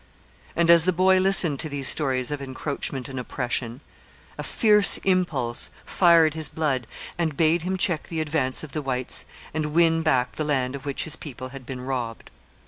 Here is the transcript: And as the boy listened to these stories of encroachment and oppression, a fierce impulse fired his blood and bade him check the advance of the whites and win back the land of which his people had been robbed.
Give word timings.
And 0.55 0.71
as 0.71 0.85
the 0.85 0.91
boy 0.93 1.19
listened 1.19 1.59
to 1.59 1.69
these 1.69 1.87
stories 1.87 2.31
of 2.31 2.41
encroachment 2.41 3.07
and 3.07 3.19
oppression, 3.19 3.81
a 4.35 4.41
fierce 4.41 4.97
impulse 5.03 5.69
fired 5.85 6.33
his 6.33 6.49
blood 6.49 6.87
and 7.19 7.37
bade 7.37 7.61
him 7.61 7.77
check 7.77 8.07
the 8.07 8.19
advance 8.19 8.63
of 8.63 8.71
the 8.71 8.81
whites 8.81 9.25
and 9.53 9.73
win 9.75 10.01
back 10.01 10.37
the 10.37 10.43
land 10.43 10.73
of 10.73 10.87
which 10.87 11.03
his 11.03 11.15
people 11.15 11.49
had 11.49 11.67
been 11.67 11.81
robbed. 11.81 12.31